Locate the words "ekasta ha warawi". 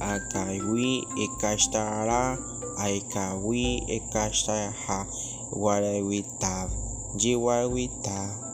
3.96-6.22